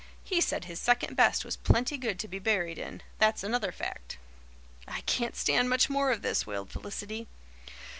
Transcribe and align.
He 0.23 0.41
said 0.41 0.65
his 0.65 0.79
second 0.79 1.15
best 1.15 1.45
was 1.45 1.55
plenty 1.57 1.95
good 1.95 2.17
to 2.17 2.27
be 2.27 2.39
buried 2.39 2.79
in. 2.79 3.03
That's 3.19 3.43
another 3.43 3.71
fact." 3.71 4.17
"I 4.87 5.01
can't 5.01 5.35
stand 5.35 5.69
much 5.69 5.91
more 5.91 6.09
of 6.11 6.23
this," 6.23 6.43
wailed 6.47 6.71
Felicity. 6.71 7.27